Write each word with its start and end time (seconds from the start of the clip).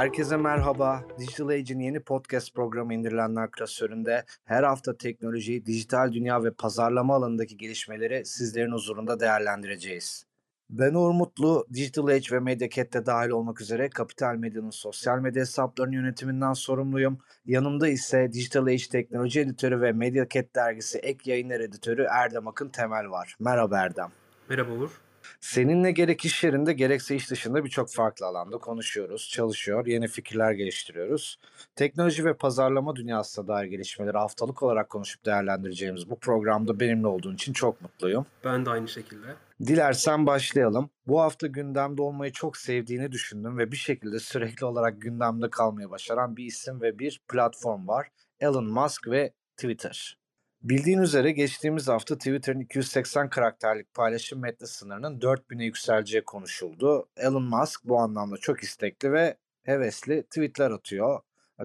Herkese 0.00 0.36
merhaba. 0.36 1.04
Digital 1.18 1.48
Age'in 1.48 1.80
yeni 1.80 2.00
podcast 2.00 2.54
programı 2.54 2.94
İndirilenler 2.94 3.50
klasöründe 3.50 4.24
her 4.44 4.62
hafta 4.62 4.96
teknoloji, 4.96 5.66
dijital 5.66 6.12
dünya 6.12 6.44
ve 6.44 6.50
pazarlama 6.50 7.14
alanındaki 7.14 7.56
gelişmeleri 7.56 8.26
sizlerin 8.26 8.72
huzurunda 8.72 9.20
değerlendireceğiz. 9.20 10.26
Ben 10.70 10.94
Uğur 10.94 11.10
Mutlu, 11.10 11.66
Digital 11.74 12.06
Age 12.06 12.26
ve 12.32 12.40
Mediacat'te 12.40 13.06
dahil 13.06 13.30
olmak 13.30 13.60
üzere 13.60 13.88
Kapital 13.88 14.34
Medya'nın 14.34 14.70
sosyal 14.70 15.18
medya 15.18 15.40
hesaplarının 15.40 15.94
yönetiminden 15.94 16.52
sorumluyum. 16.52 17.18
Yanımda 17.46 17.88
ise 17.88 18.32
Digital 18.32 18.66
Age 18.66 18.88
Teknoloji 18.92 19.40
Editörü 19.40 19.80
ve 19.80 19.92
Mediacat 19.92 20.54
Dergisi 20.54 20.98
Ek 20.98 21.30
Yayınlar 21.30 21.60
Editörü 21.60 22.06
Erdem 22.10 22.48
Akın 22.48 22.68
Temel 22.68 23.10
var. 23.10 23.36
Merhaba 23.40 23.78
Erdem. 23.78 24.08
Merhaba 24.48 24.72
Uğur. 24.72 25.09
Seninle 25.40 25.92
gerek 25.92 26.24
iş 26.24 26.44
yerinde 26.44 26.72
gerekse 26.72 27.16
iş 27.16 27.30
dışında 27.30 27.64
birçok 27.64 27.90
farklı 27.90 28.26
alanda 28.26 28.58
konuşuyoruz, 28.58 29.28
çalışıyor, 29.28 29.86
yeni 29.86 30.08
fikirler 30.08 30.52
geliştiriyoruz. 30.52 31.38
Teknoloji 31.76 32.24
ve 32.24 32.34
pazarlama 32.34 32.96
dünyasına 32.96 33.48
dair 33.48 33.66
gelişmeleri 33.66 34.18
haftalık 34.18 34.62
olarak 34.62 34.90
konuşup 34.90 35.26
değerlendireceğimiz 35.26 36.10
bu 36.10 36.18
programda 36.18 36.80
benimle 36.80 37.06
olduğun 37.06 37.34
için 37.34 37.52
çok 37.52 37.80
mutluyum. 37.80 38.26
Ben 38.44 38.66
de 38.66 38.70
aynı 38.70 38.88
şekilde. 38.88 39.26
Dilersen 39.60 40.26
başlayalım. 40.26 40.90
Bu 41.06 41.20
hafta 41.20 41.46
gündemde 41.46 42.02
olmayı 42.02 42.32
çok 42.32 42.56
sevdiğini 42.56 43.12
düşündüm 43.12 43.58
ve 43.58 43.72
bir 43.72 43.76
şekilde 43.76 44.18
sürekli 44.18 44.66
olarak 44.66 45.02
gündemde 45.02 45.50
kalmayı 45.50 45.90
başaran 45.90 46.36
bir 46.36 46.44
isim 46.44 46.80
ve 46.80 46.98
bir 46.98 47.20
platform 47.28 47.88
var. 47.88 48.08
Elon 48.40 48.64
Musk 48.64 49.08
ve 49.08 49.32
Twitter. 49.56 50.19
Bildiğin 50.62 50.98
üzere 50.98 51.32
geçtiğimiz 51.32 51.88
hafta 51.88 52.18
Twitter'ın 52.18 52.60
280 52.60 53.30
karakterlik 53.30 53.94
paylaşım 53.94 54.40
metni 54.40 54.66
sınırının 54.66 55.20
4000'e 55.20 55.64
yükseleceği 55.64 56.24
konuşuldu. 56.24 57.08
Elon 57.16 57.42
Musk 57.42 57.84
bu 57.84 57.98
anlamda 57.98 58.36
çok 58.36 58.62
istekli 58.62 59.12
ve 59.12 59.36
hevesli 59.62 60.22
tweetler 60.22 60.70
atıyor. 60.70 61.20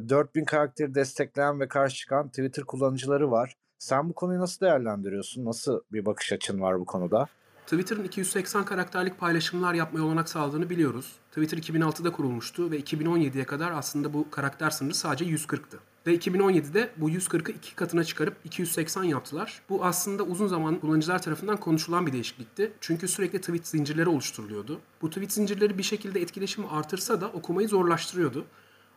4000 0.09 0.45
karakteri 0.45 0.95
destekleyen 0.95 1.59
ve 1.59 1.67
karşı 1.67 1.95
çıkan 1.95 2.29
Twitter 2.29 2.63
kullanıcıları 2.63 3.31
var. 3.31 3.55
Sen 3.77 4.09
bu 4.09 4.13
konuyu 4.13 4.39
nasıl 4.39 4.65
değerlendiriyorsun? 4.65 5.45
Nasıl 5.45 5.81
bir 5.91 6.05
bakış 6.05 6.33
açın 6.33 6.61
var 6.61 6.79
bu 6.79 6.85
konuda? 6.85 7.27
Twitter'ın 7.65 8.03
280 8.03 8.65
karakterlik 8.65 9.19
paylaşımlar 9.19 9.73
yapmaya 9.73 10.01
olanak 10.01 10.29
sağladığını 10.29 10.69
biliyoruz. 10.69 11.15
Twitter 11.29 11.57
2006'da 11.57 12.11
kurulmuştu 12.11 12.71
ve 12.71 12.79
2017'ye 12.79 13.45
kadar 13.45 13.71
aslında 13.71 14.13
bu 14.13 14.29
karakter 14.29 14.69
sınırı 14.69 14.93
sadece 14.93 15.25
140'tı. 15.25 15.79
Ve 16.07 16.15
2017'de 16.15 16.89
bu 16.97 17.09
140'ı 17.09 17.51
iki 17.51 17.75
katına 17.75 18.03
çıkarıp 18.03 18.37
280 18.43 19.03
yaptılar. 19.03 19.61
Bu 19.69 19.85
aslında 19.85 20.23
uzun 20.23 20.47
zaman 20.47 20.79
kullanıcılar 20.79 21.21
tarafından 21.21 21.57
konuşulan 21.57 22.07
bir 22.07 22.13
değişiklikti. 22.13 22.71
Çünkü 22.81 23.07
sürekli 23.07 23.41
tweet 23.41 23.67
zincirleri 23.67 24.09
oluşturuluyordu. 24.09 24.79
Bu 25.01 25.09
tweet 25.09 25.31
zincirleri 25.31 25.77
bir 25.77 25.83
şekilde 25.83 26.21
etkileşimi 26.21 26.67
artırsa 26.67 27.21
da 27.21 27.27
okumayı 27.27 27.67
zorlaştırıyordu. 27.67 28.45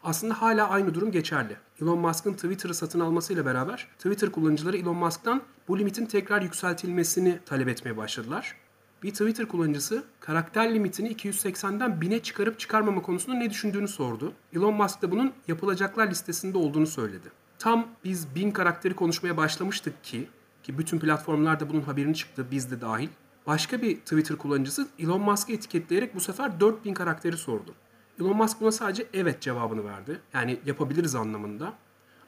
Aslında 0.04 0.42
hala 0.42 0.68
aynı 0.68 0.94
durum 0.94 1.12
geçerli. 1.12 1.56
Elon 1.82 1.98
Musk'ın 1.98 2.32
Twitter'ı 2.32 2.74
satın 2.74 3.00
almasıyla 3.00 3.46
beraber 3.46 3.88
Twitter 3.96 4.32
kullanıcıları 4.32 4.76
Elon 4.76 4.96
Musk'tan 4.96 5.42
bu 5.68 5.78
limitin 5.78 6.06
tekrar 6.06 6.42
yükseltilmesini 6.42 7.38
talep 7.46 7.68
etmeye 7.68 7.96
başladılar. 7.96 8.56
Bir 9.02 9.10
Twitter 9.10 9.48
kullanıcısı 9.48 10.04
karakter 10.20 10.74
limitini 10.74 11.12
280'den 11.12 11.90
1000'e 11.90 12.18
çıkarıp 12.18 12.58
çıkarmama 12.58 13.02
konusunda 13.02 13.36
ne 13.36 13.50
düşündüğünü 13.50 13.88
sordu. 13.88 14.32
Elon 14.52 14.74
Musk 14.74 15.02
da 15.02 15.10
bunun 15.10 15.32
yapılacaklar 15.48 16.10
listesinde 16.10 16.58
olduğunu 16.58 16.86
söyledi. 16.86 17.28
Tam 17.58 17.86
biz 18.04 18.34
1000 18.34 18.50
karakteri 18.50 18.94
konuşmaya 18.94 19.36
başlamıştık 19.36 20.04
ki 20.04 20.28
ki 20.62 20.78
bütün 20.78 20.98
platformlarda 20.98 21.70
bunun 21.70 21.80
haberini 21.80 22.14
çıktı 22.14 22.46
biz 22.50 22.70
de 22.70 22.80
dahil. 22.80 23.08
Başka 23.46 23.82
bir 23.82 23.96
Twitter 23.96 24.36
kullanıcısı 24.36 24.88
Elon 24.98 25.20
Musk'ı 25.20 25.52
etiketleyerek 25.52 26.14
bu 26.14 26.20
sefer 26.20 26.60
4000 26.60 26.94
karakteri 26.94 27.36
sordu. 27.36 27.74
Elon 28.20 28.36
Musk 28.36 28.60
buna 28.60 28.72
sadece 28.72 29.06
evet 29.12 29.40
cevabını 29.40 29.84
verdi. 29.84 30.20
Yani 30.34 30.60
yapabiliriz 30.66 31.14
anlamında. 31.14 31.72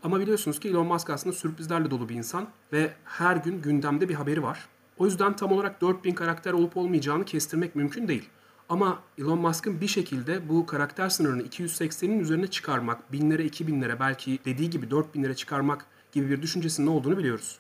Ama 0.03 0.21
biliyorsunuz 0.21 0.61
ki 0.61 0.69
Elon 0.69 0.87
Musk 0.87 1.11
aslında 1.11 1.37
sürprizlerle 1.37 1.91
dolu 1.91 2.09
bir 2.09 2.15
insan 2.15 2.49
ve 2.73 2.93
her 3.05 3.37
gün 3.37 3.63
gündemde 3.63 4.09
bir 4.09 4.15
haberi 4.15 4.43
var. 4.43 4.69
O 5.01 5.07
yüzden 5.07 5.37
tam 5.37 5.53
olarak 5.53 5.81
4000 5.81 6.15
karakter 6.15 6.53
olup 6.53 6.77
olmayacağını 6.77 7.25
kestirmek 7.25 7.77
mümkün 7.77 8.09
değil. 8.09 8.29
Ama 8.69 9.03
Elon 9.19 9.39
Musk'ın 9.39 9.81
bir 9.81 9.87
şekilde 9.87 10.49
bu 10.49 10.67
karakter 10.67 11.09
sınırını 11.09 11.43
280'in 11.43 12.21
üzerine 12.21 12.47
çıkarmak, 12.47 13.13
binlere, 13.13 13.47
2000'lere 13.47 14.01
belki 14.01 14.39
dediği 14.45 14.71
gibi 14.71 14.87
4000'lere 14.87 15.35
çıkarmak 15.35 15.87
gibi 16.13 16.31
bir 16.31 16.43
düşüncesinin 16.43 16.87
olduğunu 16.87 17.19
biliyoruz. 17.19 17.59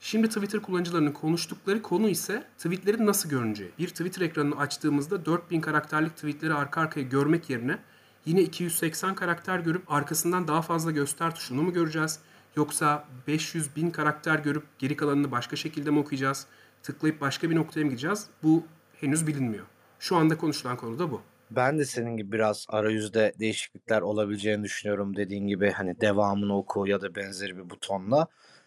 Şimdi 0.00 0.28
Twitter 0.28 0.62
kullanıcılarının 0.62 1.12
konuştukları 1.12 1.82
konu 1.82 2.08
ise 2.08 2.44
tweetlerin 2.58 3.06
nasıl 3.06 3.28
görüneceği. 3.28 3.70
Bir 3.78 3.88
Twitter 3.88 4.20
ekranını 4.20 4.56
açtığımızda 4.56 5.26
4000 5.26 5.60
karakterlik 5.60 6.16
tweetleri 6.16 6.54
arka 6.54 6.80
arkaya 6.80 7.02
görmek 7.02 7.50
yerine 7.50 7.78
yine 8.24 8.42
280 8.42 9.14
karakter 9.14 9.58
görüp 9.58 9.92
arkasından 9.92 10.48
daha 10.48 10.62
fazla 10.62 10.90
göster 10.90 11.34
tuşunu 11.34 11.62
mu 11.62 11.72
göreceğiz? 11.72 12.18
Yoksa 12.56 13.08
500 13.26 13.76
bin 13.76 13.90
karakter 13.90 14.38
görüp 14.38 14.64
geri 14.78 14.96
kalanını 14.96 15.30
başka 15.30 15.56
şekilde 15.56 15.90
mi 15.90 15.98
okuyacağız? 15.98 16.46
Tıklayıp 16.82 17.20
başka 17.20 17.50
bir 17.50 17.56
noktaya 17.56 17.80
mı 17.84 17.90
gideceğiz? 17.90 18.26
Bu 18.42 18.62
henüz 19.00 19.26
bilinmiyor. 19.26 19.66
Şu 19.98 20.16
anda 20.16 20.36
konuşulan 20.36 20.76
konu 20.76 20.98
da 20.98 21.10
bu. 21.10 21.20
Ben 21.50 21.78
de 21.78 21.84
senin 21.84 22.16
gibi 22.16 22.32
biraz 22.32 22.66
arayüzde 22.68 23.32
değişiklikler 23.40 24.00
olabileceğini 24.00 24.64
düşünüyorum 24.64 25.16
dediğin 25.16 25.46
gibi 25.46 25.70
hani 25.70 26.00
devamını 26.00 26.56
oku 26.56 26.86
ya 26.86 27.00
da 27.00 27.14
benzeri 27.14 27.56
bir 27.56 27.70
butonla. 27.70 28.26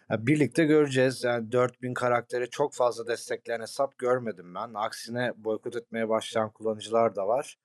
birlikte 0.09 0.65
göreceğiz. 0.65 1.23
Yani 1.23 1.51
4000 1.51 1.93
karakteri 1.93 2.49
çok 2.49 2.73
fazla 2.73 3.07
destekleyen 3.07 3.61
hesap 3.61 3.97
görmedim 3.97 4.55
ben. 4.55 4.73
Aksine 4.73 5.33
boykot 5.37 5.75
etmeye 5.75 6.09
başlayan 6.09 6.49
kullanıcılar 6.49 7.15
da 7.15 7.27
var. 7.27 7.57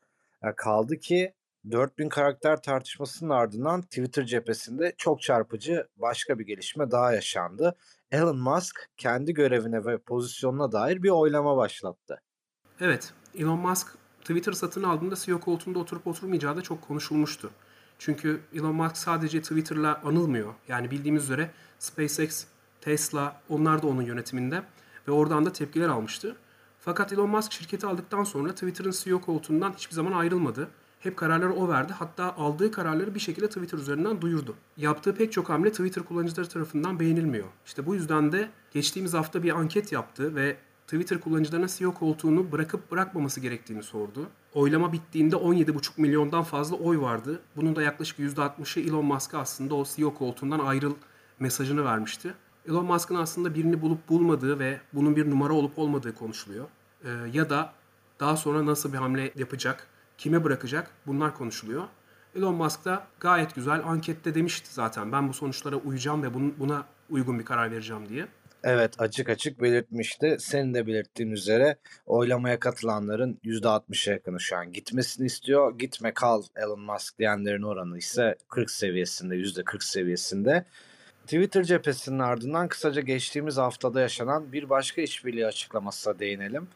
kaldı 0.56 0.98
ki 0.98 1.34
4000 1.70 2.08
karakter 2.08 2.62
tartışmasının 2.62 3.30
ardından 3.30 3.82
Twitter 3.82 4.24
cephesinde 4.24 4.92
çok 4.98 5.22
çarpıcı 5.22 5.88
başka 5.96 6.38
bir 6.38 6.46
gelişme 6.46 6.90
daha 6.90 7.12
yaşandı. 7.12 7.76
Elon 8.10 8.38
Musk 8.38 8.88
kendi 8.96 9.34
görevine 9.34 9.84
ve 9.84 9.98
pozisyonuna 9.98 10.72
dair 10.72 11.02
bir 11.02 11.10
oylama 11.10 11.56
başlattı. 11.56 12.22
Evet, 12.80 13.12
Elon 13.34 13.58
Musk 13.58 13.96
Twitter 14.20 14.52
satın 14.52 14.82
aldığında 14.82 15.14
CEO 15.16 15.40
koltuğunda 15.40 15.78
oturup 15.78 16.06
oturmayacağı 16.06 16.56
da 16.56 16.62
çok 16.62 16.82
konuşulmuştu. 16.82 17.50
Çünkü 17.98 18.40
Elon 18.54 18.74
Musk 18.74 18.96
sadece 18.96 19.40
Twitter'la 19.42 20.00
anılmıyor. 20.04 20.54
Yani 20.68 20.90
bildiğimiz 20.90 21.24
üzere 21.24 21.50
SpaceX, 21.78 22.44
Tesla 22.80 23.40
onlar 23.48 23.82
da 23.82 23.86
onun 23.86 24.02
yönetiminde 24.02 24.62
ve 25.08 25.12
oradan 25.12 25.46
da 25.46 25.52
tepkiler 25.52 25.88
almıştı. 25.88 26.36
Fakat 26.80 27.12
Elon 27.12 27.30
Musk 27.30 27.52
şirketi 27.52 27.86
aldıktan 27.86 28.24
sonra 28.24 28.52
Twitter'ın 28.52 28.90
CEO 28.90 29.20
koltuğundan 29.20 29.72
hiçbir 29.72 29.94
zaman 29.94 30.12
ayrılmadı 30.12 30.68
hep 31.00 31.16
kararları 31.16 31.52
o 31.52 31.68
verdi. 31.68 31.92
Hatta 31.92 32.36
aldığı 32.36 32.72
kararları 32.72 33.14
bir 33.14 33.20
şekilde 33.20 33.48
Twitter 33.48 33.78
üzerinden 33.78 34.20
duyurdu. 34.20 34.54
Yaptığı 34.76 35.14
pek 35.14 35.32
çok 35.32 35.48
hamle 35.48 35.70
Twitter 35.70 36.04
kullanıcıları 36.04 36.48
tarafından 36.48 37.00
beğenilmiyor. 37.00 37.46
İşte 37.66 37.86
bu 37.86 37.94
yüzden 37.94 38.32
de 38.32 38.50
geçtiğimiz 38.70 39.14
hafta 39.14 39.42
bir 39.42 39.58
anket 39.58 39.92
yaptı 39.92 40.34
ve 40.36 40.56
Twitter 40.90 41.20
kullanıcılarına 41.20 41.68
CEO 41.68 41.94
koltuğunu 41.94 42.52
bırakıp 42.52 42.90
bırakmaması 42.90 43.40
gerektiğini 43.40 43.82
sordu. 43.82 44.28
Oylama 44.54 44.92
bittiğinde 44.92 45.36
17,5 45.36 46.00
milyondan 46.00 46.42
fazla 46.42 46.76
oy 46.76 47.00
vardı. 47.00 47.40
Bunun 47.56 47.76
da 47.76 47.82
yaklaşık 47.82 48.18
%60'ı 48.18 48.82
Elon 48.82 49.04
Musk'a 49.04 49.38
aslında 49.38 49.74
o 49.74 49.84
CEO 49.84 50.14
koltuğundan 50.14 50.58
ayrıl 50.58 50.94
mesajını 51.40 51.84
vermişti. 51.84 52.34
Elon 52.68 52.84
Musk'ın 52.84 53.14
aslında 53.14 53.54
birini 53.54 53.82
bulup 53.82 54.08
bulmadığı 54.08 54.58
ve 54.58 54.80
bunun 54.92 55.16
bir 55.16 55.30
numara 55.30 55.52
olup 55.52 55.78
olmadığı 55.78 56.14
konuşuluyor. 56.14 56.64
Ee, 57.04 57.08
ya 57.32 57.50
da 57.50 57.72
daha 58.20 58.36
sonra 58.36 58.66
nasıl 58.66 58.92
bir 58.92 58.98
hamle 58.98 59.32
yapacak 59.36 59.86
kime 60.20 60.44
bırakacak 60.44 60.90
bunlar 61.06 61.34
konuşuluyor. 61.34 61.84
Elon 62.36 62.54
Musk 62.54 62.84
da 62.84 63.06
gayet 63.20 63.54
güzel 63.54 63.80
ankette 63.84 64.34
demişti 64.34 64.74
zaten 64.74 65.12
ben 65.12 65.28
bu 65.28 65.32
sonuçlara 65.32 65.76
uyacağım 65.76 66.22
ve 66.22 66.28
buna 66.58 66.84
uygun 67.10 67.38
bir 67.38 67.44
karar 67.44 67.70
vereceğim 67.70 68.08
diye. 68.08 68.26
Evet 68.64 68.94
açık 68.98 69.28
açık 69.28 69.62
belirtmişti. 69.62 70.36
Senin 70.40 70.74
de 70.74 70.86
belirttiğin 70.86 71.30
üzere 71.30 71.76
oylamaya 72.06 72.60
katılanların 72.60 73.40
%60'a 73.44 74.12
yakını 74.12 74.40
şu 74.40 74.56
an 74.56 74.72
gitmesini 74.72 75.26
istiyor. 75.26 75.78
Gitme 75.78 76.14
kal 76.14 76.42
Elon 76.56 76.80
Musk 76.80 77.18
diyenlerin 77.18 77.62
oranı 77.62 77.98
ise 77.98 78.36
40 78.48 78.70
seviyesinde, 78.70 79.36
%40 79.36 79.84
seviyesinde. 79.84 80.64
Twitter 81.24 81.64
cephesinin 81.64 82.18
ardından 82.18 82.68
kısaca 82.68 83.00
geçtiğimiz 83.00 83.56
haftada 83.56 84.00
yaşanan 84.00 84.52
bir 84.52 84.70
başka 84.70 85.02
işbirliği 85.02 85.46
açıklamasına 85.46 86.18
değinelim. 86.18 86.68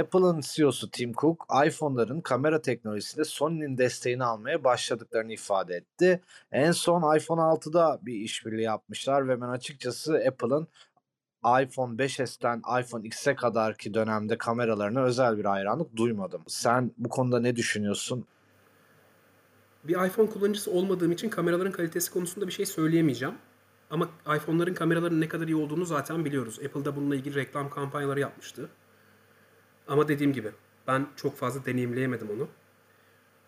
Apple'ın 0.00 0.40
CEO'su 0.40 0.90
Tim 0.90 1.12
Cook, 1.12 1.46
iPhone'ların 1.66 2.20
kamera 2.20 2.62
teknolojisinde 2.62 3.24
Sony'nin 3.24 3.78
desteğini 3.78 4.24
almaya 4.24 4.64
başladıklarını 4.64 5.32
ifade 5.32 5.74
etti. 5.74 6.20
En 6.52 6.72
son 6.72 7.16
iPhone 7.16 7.40
6'da 7.40 7.98
bir 8.02 8.14
işbirliği 8.14 8.62
yapmışlar 8.62 9.28
ve 9.28 9.40
ben 9.40 9.48
açıkçası 9.48 10.22
Apple'ın 10.28 10.68
iPhone 11.44 11.96
5s'ten 11.96 12.80
iPhone 12.80 13.06
X'e 13.06 13.34
kadar 13.34 13.76
ki 13.76 13.94
dönemde 13.94 14.38
kameralarına 14.38 15.02
özel 15.02 15.38
bir 15.38 15.44
hayranlık 15.44 15.96
duymadım. 15.96 16.42
Sen 16.46 16.92
bu 16.98 17.08
konuda 17.08 17.40
ne 17.40 17.56
düşünüyorsun? 17.56 18.24
Bir 19.84 20.06
iPhone 20.06 20.30
kullanıcısı 20.30 20.70
olmadığım 20.70 21.12
için 21.12 21.28
kameraların 21.28 21.72
kalitesi 21.72 22.12
konusunda 22.12 22.46
bir 22.46 22.52
şey 22.52 22.66
söyleyemeyeceğim. 22.66 23.34
Ama 23.90 24.08
iPhone'ların 24.36 24.74
kameraların 24.74 25.20
ne 25.20 25.28
kadar 25.28 25.48
iyi 25.48 25.56
olduğunu 25.56 25.84
zaten 25.84 26.24
biliyoruz. 26.24 26.60
Apple'da 26.66 26.96
bununla 26.96 27.16
ilgili 27.16 27.34
reklam 27.34 27.70
kampanyaları 27.70 28.20
yapmıştı. 28.20 28.68
Ama 29.88 30.08
dediğim 30.08 30.32
gibi 30.32 30.50
ben 30.86 31.06
çok 31.16 31.36
fazla 31.36 31.66
deneyimleyemedim 31.66 32.28
onu. 32.30 32.48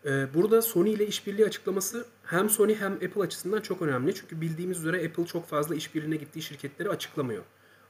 Ee, 0.05 0.35
burada 0.35 0.63
Sony 0.63 0.93
ile 0.93 1.07
işbirliği 1.07 1.47
açıklaması 1.47 2.07
hem 2.23 2.51
Sony 2.51 2.75
hem 2.75 2.93
Apple 2.93 3.23
açısından 3.23 3.61
çok 3.61 3.83
önemli. 3.83 4.15
Çünkü 4.15 4.41
bildiğimiz 4.41 4.79
üzere 4.79 5.07
Apple 5.07 5.27
çok 5.27 5.47
fazla 5.47 5.75
işbirliğine 5.75 6.17
gittiği 6.17 6.43
şirketleri 6.43 6.89
açıklamıyor. 6.89 7.43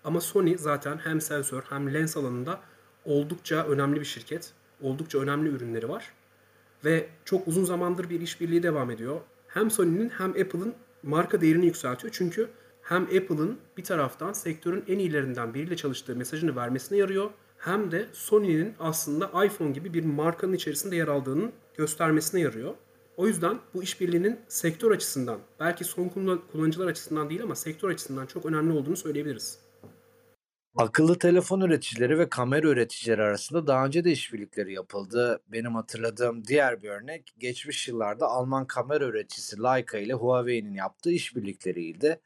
Ama 0.05 0.21
Sony 0.21 0.57
zaten 0.59 0.99
hem 0.99 1.21
sensör 1.21 1.63
hem 1.63 1.95
lens 1.95 2.17
alanında 2.17 2.61
oldukça 3.05 3.67
önemli 3.67 4.01
bir 4.01 4.05
şirket. 4.05 4.53
Oldukça 4.81 5.19
önemli 5.19 5.49
ürünleri 5.49 5.89
var. 5.89 6.13
Ve 6.85 7.09
çok 7.25 7.49
uzun 7.49 7.65
zamandır 7.65 8.11
bir 8.11 8.21
işbirliği 8.21 8.63
devam 8.63 8.91
ediyor. 8.91 9.21
Hem 9.49 9.71
Sony'nin 9.71 10.09
hem 10.09 10.31
Apple'ın 10.31 10.75
marka 11.03 11.41
değerini 11.41 11.67
yükseltiyor. 11.67 12.13
Çünkü 12.17 12.49
hem 12.83 13.03
Apple'ın 13.03 13.59
bir 13.77 13.85
taraftan 13.85 14.33
sektörün 14.33 14.85
en 14.89 14.99
iyilerinden 14.99 15.55
biriyle 15.55 15.77
çalıştığı 15.77 16.17
mesajını 16.17 16.57
vermesine 16.57 16.99
yarıyor. 16.99 17.31
Hem 17.59 17.91
de 17.91 18.07
Sony'nin 18.13 18.75
aslında 18.79 19.45
iPhone 19.45 19.71
gibi 19.71 19.95
bir 19.95 20.05
markanın 20.05 20.53
içerisinde 20.53 20.97
yer 20.97 21.09
aldığının 21.09 21.53
göstermesine 21.77 22.41
yarıyor. 22.41 22.75
O 23.17 23.27
yüzden 23.27 23.59
bu 23.75 23.83
işbirliğinin 23.83 24.41
sektör 24.49 24.91
açısından, 24.91 25.39
belki 25.61 25.85
son 25.85 26.09
kullanıcılar 26.53 26.87
açısından 26.87 27.31
değil 27.31 27.43
ama 27.43 27.55
sektör 27.55 27.91
açısından 27.91 28.27
çok 28.27 28.47
önemli 28.47 28.73
olduğunu 28.73 28.97
söyleyebiliriz. 28.97 29.59
Akıllı 30.77 31.19
telefon 31.19 31.61
üreticileri 31.61 32.19
ve 32.19 32.29
kamera 32.29 32.69
üreticileri 32.69 33.23
arasında 33.23 33.67
daha 33.67 33.87
önce 33.87 34.05
de 34.05 34.11
işbirlikleri 34.11 34.73
yapıldı. 34.73 35.41
Benim 35.49 35.75
hatırladığım 35.75 36.45
diğer 36.45 36.83
bir 36.83 36.89
örnek 36.89 37.35
geçmiş 37.39 37.89
yıllarda 37.89 38.27
Alman 38.27 38.67
kamera 38.67 39.05
üreticisi 39.05 39.63
Leica 39.63 39.99
ile 39.99 40.13
Huawei'nin 40.13 40.75
yaptığı 40.75 41.11
işbirlikleriydi. 41.11 42.21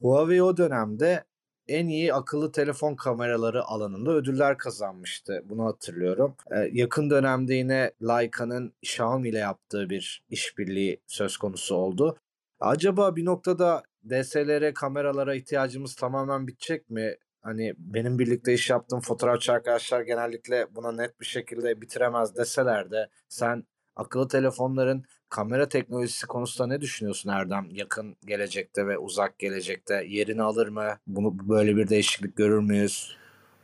Huawei 0.00 0.42
o 0.42 0.56
dönemde 0.56 1.24
en 1.68 1.88
iyi 1.88 2.14
akıllı 2.14 2.52
telefon 2.52 2.94
kameraları 2.94 3.64
alanında 3.64 4.10
ödüller 4.10 4.58
kazanmıştı. 4.58 5.42
Bunu 5.44 5.64
hatırlıyorum. 5.64 6.36
Ee, 6.50 6.68
yakın 6.72 7.10
dönemde 7.10 7.54
yine 7.54 7.92
Leica'nın 8.02 8.72
Xiaomi 8.82 9.28
ile 9.28 9.38
yaptığı 9.38 9.90
bir 9.90 10.24
işbirliği 10.28 11.00
söz 11.06 11.36
konusu 11.36 11.74
oldu. 11.74 12.18
Acaba 12.60 13.16
bir 13.16 13.24
noktada 13.24 13.82
DSLR 14.10 14.74
kameralara 14.74 15.34
ihtiyacımız 15.34 15.94
tamamen 15.94 16.46
bitecek 16.46 16.90
mi? 16.90 17.16
Hani 17.42 17.74
benim 17.78 18.18
birlikte 18.18 18.54
iş 18.54 18.70
yaptığım 18.70 19.00
fotoğrafçı 19.00 19.52
arkadaşlar 19.52 20.00
genellikle 20.00 20.74
buna 20.74 20.92
net 20.92 21.20
bir 21.20 21.26
şekilde 21.26 21.80
bitiremez 21.80 22.36
deseler 22.36 22.90
de 22.90 23.08
sen 23.28 23.64
akıllı 23.98 24.28
telefonların 24.28 25.04
kamera 25.28 25.68
teknolojisi 25.68 26.26
konusunda 26.26 26.66
ne 26.68 26.80
düşünüyorsun 26.80 27.30
Erdem? 27.30 27.66
Yakın 27.70 28.16
gelecekte 28.26 28.86
ve 28.86 28.98
uzak 28.98 29.38
gelecekte 29.38 30.04
yerini 30.08 30.42
alır 30.42 30.68
mı? 30.68 30.98
Bunu 31.06 31.48
böyle 31.48 31.76
bir 31.76 31.88
değişiklik 31.88 32.36
görür 32.36 32.60
müyüz? 32.60 33.16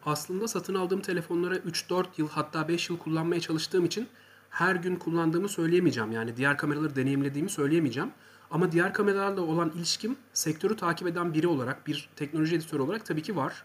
Aslında 0.07 0.49
satın 0.49 0.75
aldığım 0.75 1.01
telefonları 1.01 1.57
3-4 1.57 2.07
yıl 2.17 2.29
hatta 2.29 2.69
5 2.69 2.91
yıl 2.91 2.99
kullanmaya 2.99 3.41
çalıştığım 3.41 3.85
için 3.85 4.09
her 4.51 4.77
gün 4.77 4.97
kullandığımı 4.97 5.49
söyleyemeyeceğim. 5.49 6.13
Yani 6.13 6.37
diğer 6.37 6.57
kameraları 6.57 6.97
deneyimlediğimi 6.97 7.51
söyleyemeyeceğim. 7.51 8.11
Ama 8.51 8.73
diğer 8.73 8.93
kameralarla 8.93 9.41
olan 9.41 9.73
ilişkim 9.77 10.17
sektörü 10.33 10.77
takip 10.77 11.09
eden 11.09 11.35
biri 11.35 11.47
olarak, 11.47 11.87
bir 11.87 12.09
teknoloji 12.17 12.57
editörü 12.57 12.83
olarak 12.83 13.07
tabii 13.07 13.23
ki 13.23 13.37
var. 13.37 13.65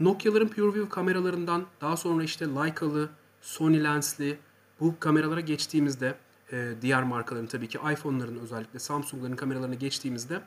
Nokia'ların 0.00 0.48
PureView 0.48 0.88
kameralarından 0.88 1.66
daha 1.80 1.96
sonra 1.96 2.24
işte 2.24 2.46
Leica'lı, 2.46 3.08
Sony 3.40 3.84
lensli 3.84 4.38
bu 4.80 4.94
kameralara 5.00 5.40
geçtiğimizde 5.40 6.14
e, 6.52 6.72
diğer 6.82 7.02
markaların 7.02 7.46
tabii 7.46 7.68
ki 7.68 7.78
iPhone'ların 7.92 8.38
özellikle 8.38 8.78
Samsung'ların 8.78 9.36
kameralarına 9.36 9.74
geçtiğimizde 9.74 10.40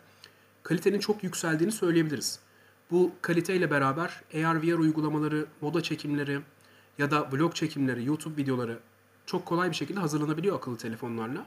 kalitenin 0.63 0.99
çok 0.99 1.23
yükseldiğini 1.23 1.71
söyleyebiliriz. 1.71 2.39
Bu 2.91 3.11
kaliteyle 3.21 3.71
beraber 3.71 4.21
AR-VR 4.33 4.77
uygulamaları, 4.77 5.45
moda 5.61 5.83
çekimleri 5.83 6.39
ya 6.97 7.11
da 7.11 7.31
vlog 7.31 7.55
çekimleri, 7.55 8.05
YouTube 8.05 8.41
videoları 8.41 8.79
çok 9.25 9.45
kolay 9.45 9.69
bir 9.69 9.75
şekilde 9.75 9.99
hazırlanabiliyor 9.99 10.55
akıllı 10.55 10.77
telefonlarla. 10.77 11.45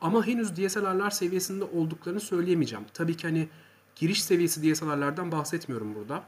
Ama 0.00 0.26
henüz 0.26 0.56
DSLR'lar 0.56 1.10
seviyesinde 1.10 1.64
olduklarını 1.64 2.20
söyleyemeyeceğim. 2.20 2.84
Tabii 2.94 3.16
ki 3.16 3.26
hani 3.26 3.48
giriş 3.96 4.24
seviyesi 4.24 4.74
DSLR'lardan 4.74 5.32
bahsetmiyorum 5.32 5.94
burada. 5.94 6.24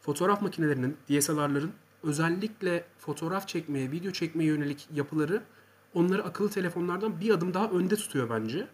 Fotoğraf 0.00 0.42
makinelerinin, 0.42 0.96
DSLR'ların 1.08 1.72
özellikle 2.02 2.84
fotoğraf 2.98 3.48
çekmeye, 3.48 3.90
video 3.90 4.12
çekmeye 4.12 4.44
yönelik 4.44 4.88
yapıları 4.94 5.42
onları 5.94 6.24
akıllı 6.24 6.50
telefonlardan 6.50 7.20
bir 7.20 7.30
adım 7.30 7.54
daha 7.54 7.70
önde 7.70 7.96
tutuyor 7.96 8.30
bence. 8.30 8.68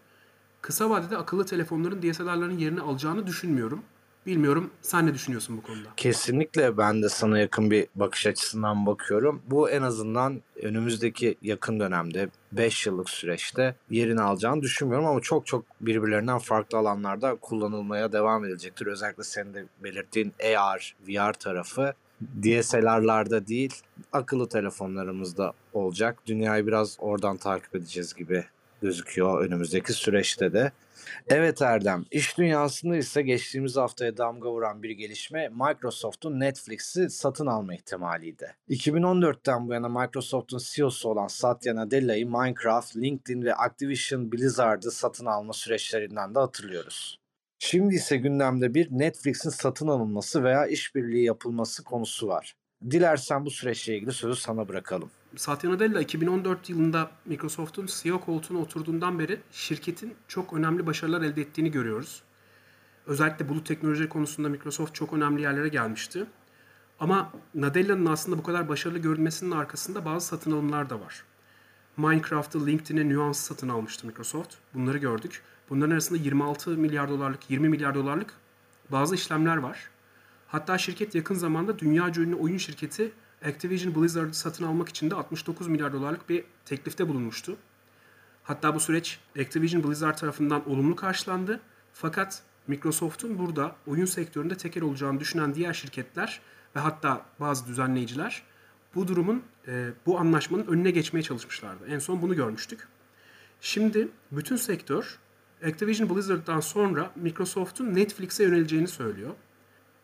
Kısa 0.60 0.90
vadede 0.90 1.16
akıllı 1.16 1.46
telefonların 1.46 2.02
DSLR'ların 2.02 2.58
yerini 2.58 2.80
alacağını 2.80 3.26
düşünmüyorum. 3.26 3.82
Bilmiyorum 4.26 4.70
sen 4.82 5.06
ne 5.06 5.14
düşünüyorsun 5.14 5.56
bu 5.56 5.62
konuda? 5.62 5.88
Kesinlikle 5.96 6.78
ben 6.78 7.02
de 7.02 7.08
sana 7.08 7.38
yakın 7.38 7.70
bir 7.70 7.86
bakış 7.94 8.26
açısından 8.26 8.86
bakıyorum. 8.86 9.42
Bu 9.46 9.70
en 9.70 9.82
azından 9.82 10.42
önümüzdeki 10.62 11.38
yakın 11.42 11.80
dönemde 11.80 12.28
5 12.52 12.86
yıllık 12.86 13.10
süreçte 13.10 13.74
yerini 13.90 14.20
alacağını 14.20 14.62
düşünmüyorum 14.62 15.06
ama 15.06 15.20
çok 15.20 15.46
çok 15.46 15.64
birbirlerinden 15.80 16.38
farklı 16.38 16.78
alanlarda 16.78 17.34
kullanılmaya 17.34 18.12
devam 18.12 18.44
edilecektir. 18.44 18.86
Özellikle 18.86 19.24
senin 19.24 19.54
de 19.54 19.64
belirttiğin 19.82 20.32
AR, 20.56 20.96
VR 21.08 21.32
tarafı 21.32 21.94
DSLR'larda 22.42 23.46
değil 23.46 23.74
akıllı 24.12 24.48
telefonlarımızda 24.48 25.52
olacak. 25.72 26.18
Dünyayı 26.26 26.66
biraz 26.66 26.96
oradan 27.00 27.36
takip 27.36 27.76
edeceğiz 27.76 28.14
gibi 28.14 28.44
gözüküyor 28.82 29.44
önümüzdeki 29.44 29.92
süreçte 29.92 30.52
de. 30.52 30.72
Evet 31.28 31.62
Erdem, 31.62 32.04
iş 32.10 32.38
dünyasında 32.38 32.96
ise 32.96 33.22
geçtiğimiz 33.22 33.76
haftaya 33.76 34.16
damga 34.16 34.50
vuran 34.50 34.82
bir 34.82 34.90
gelişme 34.90 35.48
Microsoft'un 35.48 36.40
Netflix'i 36.40 37.10
satın 37.10 37.46
alma 37.46 37.74
ihtimaliydi. 37.74 38.54
2014'ten 38.70 39.68
bu 39.68 39.72
yana 39.72 39.88
Microsoft'un 39.88 40.60
CEO'su 40.64 41.08
olan 41.08 41.26
Satya 41.26 41.76
Nadella'yı 41.76 42.26
Minecraft, 42.26 42.96
LinkedIn 42.96 43.42
ve 43.42 43.54
Activision 43.54 44.32
Blizzard'ı 44.32 44.90
satın 44.90 45.26
alma 45.26 45.52
süreçlerinden 45.52 46.34
de 46.34 46.38
hatırlıyoruz. 46.38 47.23
Şimdi 47.66 47.94
ise 47.94 48.16
gündemde 48.16 48.74
bir 48.74 48.88
Netflix'in 48.90 49.50
satın 49.50 49.88
alınması 49.88 50.44
veya 50.44 50.66
işbirliği 50.66 51.24
yapılması 51.24 51.84
konusu 51.84 52.28
var. 52.28 52.56
Dilersen 52.90 53.44
bu 53.44 53.50
süreçle 53.50 53.96
ilgili 53.96 54.12
sözü 54.12 54.40
sana 54.40 54.68
bırakalım. 54.68 55.10
Satya 55.36 55.70
Nadella 55.70 56.00
2014 56.00 56.70
yılında 56.70 57.10
Microsoft'un 57.24 57.86
CEO 57.86 58.20
koltuğuna 58.20 58.58
oturduğundan 58.58 59.18
beri 59.18 59.40
şirketin 59.52 60.14
çok 60.28 60.52
önemli 60.52 60.86
başarılar 60.86 61.22
elde 61.22 61.40
ettiğini 61.40 61.70
görüyoruz. 61.70 62.22
Özellikle 63.06 63.48
bulut 63.48 63.66
teknoloji 63.66 64.08
konusunda 64.08 64.48
Microsoft 64.48 64.94
çok 64.94 65.12
önemli 65.12 65.42
yerlere 65.42 65.68
gelmişti. 65.68 66.26
Ama 67.00 67.32
Nadella'nın 67.54 68.06
aslında 68.06 68.38
bu 68.38 68.42
kadar 68.42 68.68
başarılı 68.68 68.98
görünmesinin 68.98 69.50
arkasında 69.50 70.04
bazı 70.04 70.26
satın 70.26 70.52
alımlar 70.52 70.90
da 70.90 71.00
var. 71.00 71.24
Minecraft'ı 71.96 72.66
LinkedIn'e 72.66 73.08
nüans 73.08 73.40
satın 73.40 73.68
almıştı 73.68 74.06
Microsoft. 74.06 74.54
Bunları 74.74 74.98
gördük. 74.98 75.42
Bunların 75.70 75.90
arasında 75.90 76.18
26 76.18 76.70
milyar 76.70 77.08
dolarlık, 77.08 77.50
20 77.50 77.68
milyar 77.68 77.94
dolarlık 77.94 78.34
bazı 78.90 79.14
işlemler 79.14 79.56
var. 79.56 79.88
Hatta 80.48 80.78
şirket 80.78 81.14
yakın 81.14 81.34
zamanda 81.34 81.78
dünya 81.78 82.08
ünlü 82.08 82.34
oyun 82.34 82.56
şirketi 82.56 83.12
Activision 83.44 83.94
Blizzard'ı 83.94 84.34
satın 84.34 84.64
almak 84.64 84.88
için 84.88 85.10
de 85.10 85.14
69 85.14 85.68
milyar 85.68 85.92
dolarlık 85.92 86.28
bir 86.28 86.44
teklifte 86.64 87.08
bulunmuştu. 87.08 87.56
Hatta 88.42 88.74
bu 88.74 88.80
süreç 88.80 89.20
Activision 89.40 89.84
Blizzard 89.84 90.18
tarafından 90.18 90.70
olumlu 90.70 90.96
karşılandı. 90.96 91.60
Fakat 91.92 92.42
Microsoft'un 92.66 93.38
burada 93.38 93.76
oyun 93.86 94.04
sektöründe 94.04 94.56
tekel 94.56 94.82
olacağını 94.82 95.20
düşünen 95.20 95.54
diğer 95.54 95.72
şirketler 95.72 96.40
ve 96.76 96.80
hatta 96.80 97.26
bazı 97.40 97.66
düzenleyiciler 97.66 98.42
bu 98.94 99.08
durumun, 99.08 99.42
e, 99.68 99.90
bu 100.06 100.18
anlaşmanın 100.18 100.66
önüne 100.66 100.90
geçmeye 100.90 101.22
çalışmışlardı. 101.22 101.86
En 101.88 101.98
son 101.98 102.22
bunu 102.22 102.36
görmüştük. 102.36 102.88
Şimdi 103.60 104.08
bütün 104.32 104.56
sektör 104.56 105.18
Activision 105.62 106.10
Blizzard'dan 106.10 106.60
sonra 106.60 107.10
Microsoft'un 107.16 107.94
Netflix'e 107.94 108.44
yöneleceğini 108.44 108.88
söylüyor. 108.88 109.30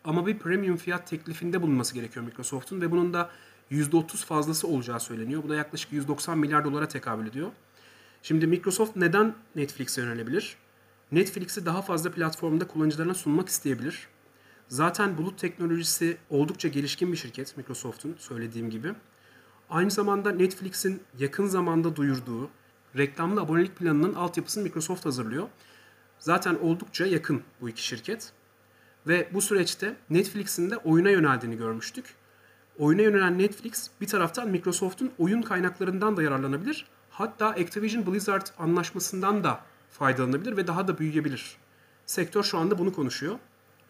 Ama 0.04 0.26
bir 0.26 0.38
premium 0.38 0.76
fiyat 0.76 1.06
teklifinde 1.06 1.62
bulunması 1.62 1.94
gerekiyor 1.94 2.24
Microsoft'un 2.24 2.80
ve 2.80 2.90
bunun 2.90 3.14
da 3.14 3.30
%30 3.70 4.24
fazlası 4.24 4.68
olacağı 4.68 5.00
söyleniyor. 5.00 5.42
Bu 5.42 5.48
da 5.48 5.54
yaklaşık 5.54 5.92
190 5.92 6.38
milyar 6.38 6.64
dolara 6.64 6.88
tekabül 6.88 7.26
ediyor. 7.26 7.50
Şimdi 8.22 8.46
Microsoft 8.46 8.96
neden 8.96 9.34
Netflix'e 9.56 10.00
yönelebilir? 10.00 10.56
Netflix'i 11.12 11.66
daha 11.66 11.82
fazla 11.82 12.10
platformda 12.10 12.66
kullanıcılarına 12.66 13.14
sunmak 13.14 13.48
isteyebilir. 13.48 14.08
Zaten 14.68 15.18
bulut 15.18 15.38
teknolojisi 15.38 16.16
oldukça 16.30 16.68
gelişkin 16.68 17.12
bir 17.12 17.16
şirket 17.16 17.56
Microsoft'un 17.56 18.16
söylediğim 18.18 18.70
gibi. 18.70 18.94
Aynı 19.70 19.90
zamanda 19.90 20.30
Netflix'in 20.30 21.02
yakın 21.18 21.46
zamanda 21.46 21.96
duyurduğu 21.96 22.50
reklamlı 22.96 23.40
abonelik 23.40 23.76
planının 23.76 24.14
altyapısını 24.14 24.62
Microsoft 24.62 25.06
hazırlıyor. 25.06 25.48
Zaten 26.18 26.54
oldukça 26.54 27.06
yakın 27.06 27.42
bu 27.60 27.68
iki 27.68 27.86
şirket. 27.86 28.32
Ve 29.06 29.28
bu 29.34 29.40
süreçte 29.40 29.96
Netflix'in 30.10 30.70
de 30.70 30.76
oyuna 30.76 31.10
yöneldiğini 31.10 31.56
görmüştük. 31.56 32.14
Oyuna 32.78 33.02
yönelen 33.02 33.38
Netflix 33.38 33.90
bir 34.00 34.06
taraftan 34.06 34.48
Microsoft'un 34.48 35.12
oyun 35.18 35.42
kaynaklarından 35.42 36.16
da 36.16 36.22
yararlanabilir. 36.22 36.86
Hatta 37.10 37.48
Activision 37.48 38.06
Blizzard 38.06 38.46
anlaşmasından 38.58 39.44
da 39.44 39.60
faydalanabilir 39.90 40.56
ve 40.56 40.66
daha 40.66 40.88
da 40.88 40.98
büyüyebilir. 40.98 41.56
Sektör 42.06 42.42
şu 42.42 42.58
anda 42.58 42.78
bunu 42.78 42.92
konuşuyor. 42.92 43.38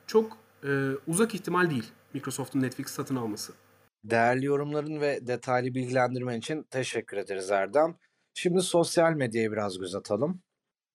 Çok 0.06 0.36
e, 0.64 0.90
uzak 1.06 1.34
ihtimal 1.34 1.70
değil 1.70 1.90
Microsoft'un 2.14 2.62
Netflix 2.62 2.86
satın 2.86 3.16
alması. 3.16 3.52
Değerli 4.04 4.44
yorumların 4.44 5.00
ve 5.00 5.26
detaylı 5.26 5.74
bilgilendirmen 5.74 6.38
için 6.38 6.62
teşekkür 6.62 7.16
ederiz 7.16 7.50
Erdem. 7.50 7.96
Şimdi 8.42 8.62
sosyal 8.62 9.12
medyaya 9.12 9.52
biraz 9.52 9.78
göz 9.78 9.94
atalım. 9.94 10.42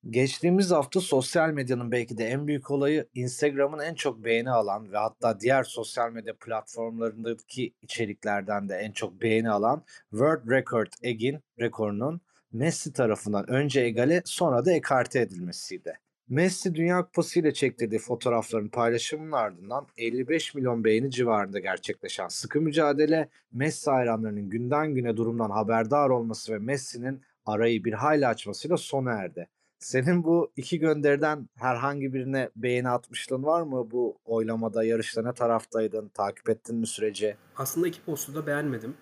Geçtiğimiz 0.09 0.71
hafta 0.71 1.01
sosyal 1.01 1.49
medyanın 1.49 1.91
belki 1.91 2.17
de 2.17 2.25
en 2.25 2.47
büyük 2.47 2.71
olayı 2.71 3.07
Instagram'ın 3.13 3.79
en 3.79 3.93
çok 3.93 4.23
beğeni 4.23 4.51
alan 4.51 4.91
ve 4.91 4.97
hatta 4.97 5.39
diğer 5.39 5.63
sosyal 5.63 6.11
medya 6.11 6.35
platformlarındaki 6.37 7.73
içeriklerden 7.81 8.69
de 8.69 8.75
en 8.75 8.91
çok 8.91 9.21
beğeni 9.21 9.49
alan 9.49 9.83
World 10.09 10.51
Record 10.51 10.87
Egg'in 11.01 11.39
rekorunun 11.59 12.21
Messi 12.51 12.93
tarafından 12.93 13.49
önce 13.49 13.81
egale 13.81 14.21
sonra 14.25 14.65
da 14.65 14.71
ekarte 14.71 15.19
edilmesiydi. 15.19 15.99
Messi 16.29 16.75
Dünya 16.75 17.05
Kupası 17.05 17.39
ile 17.39 17.53
çektirdiği 17.53 17.99
fotoğrafların 17.99 18.69
paylaşımının 18.69 19.31
ardından 19.31 19.87
55 19.97 20.55
milyon 20.55 20.83
beğeni 20.83 21.11
civarında 21.11 21.59
gerçekleşen 21.59 22.27
sıkı 22.27 22.61
mücadele, 22.61 23.29
Messi 23.53 23.91
hayranlarının 23.91 24.49
günden 24.49 24.93
güne 24.93 25.17
durumdan 25.17 25.49
haberdar 25.49 26.09
olması 26.09 26.53
ve 26.53 26.59
Messi'nin 26.59 27.21
arayı 27.45 27.83
bir 27.83 27.93
hayli 27.93 28.27
açmasıyla 28.27 28.77
sona 28.77 29.11
erdi. 29.11 29.47
Senin 29.79 30.23
bu 30.23 30.51
iki 30.55 30.79
gönderiden 30.79 31.49
herhangi 31.55 32.13
birine 32.13 32.49
beğeni 32.55 32.89
atmışlığın 32.89 33.43
var 33.43 33.61
mı? 33.61 33.91
Bu 33.91 34.17
oylamada, 34.25 34.83
yarışta 34.83 35.21
ne 35.21 35.33
taraftaydın? 35.33 36.07
Takip 36.07 36.49
ettin 36.49 36.75
mi 36.75 36.87
süreci? 36.87 37.37
Aslında 37.57 37.87
iki 37.87 38.01
postu 38.01 38.35
da 38.35 38.47
beğenmedim. 38.47 38.93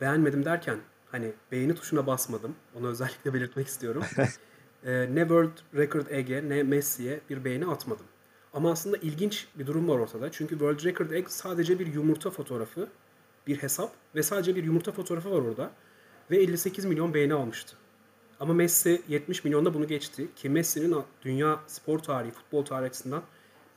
Beğenmedim 0.00 0.44
derken 0.44 0.78
hani 1.10 1.32
beğeni 1.52 1.74
tuşuna 1.74 2.06
basmadım. 2.06 2.54
Onu 2.74 2.88
özellikle 2.88 3.34
belirtmek 3.34 3.66
istiyorum. 3.66 4.02
Ee, 4.84 5.14
ne 5.14 5.20
World 5.20 5.58
Record 5.74 6.06
Egg'e 6.10 6.48
ne 6.48 6.62
Messi'ye 6.62 7.20
bir 7.30 7.44
beğeni 7.44 7.66
atmadım. 7.66 8.06
Ama 8.52 8.70
aslında 8.70 8.96
ilginç 8.96 9.48
bir 9.58 9.66
durum 9.66 9.88
var 9.88 9.98
ortada. 9.98 10.32
Çünkü 10.32 10.50
World 10.50 10.84
Record 10.84 11.10
Egg 11.10 11.28
sadece 11.28 11.78
bir 11.78 11.86
yumurta 11.86 12.30
fotoğrafı, 12.30 12.88
bir 13.46 13.62
hesap 13.62 13.92
ve 14.14 14.22
sadece 14.22 14.56
bir 14.56 14.64
yumurta 14.64 14.92
fotoğrafı 14.92 15.30
var 15.30 15.38
orada. 15.38 15.70
Ve 16.30 16.36
58 16.36 16.84
milyon 16.84 17.14
beğeni 17.14 17.34
almıştı. 17.34 17.76
Ama 18.40 18.54
Messi 18.54 19.02
70 19.08 19.44
milyonda 19.44 19.74
bunu 19.74 19.86
geçti. 19.86 20.28
Ki 20.36 20.48
Messi'nin 20.48 20.96
dünya 21.22 21.60
spor 21.66 21.98
tarihi, 21.98 22.30
futbol 22.30 22.64
tarihi 22.64 22.88
açısından 22.88 23.22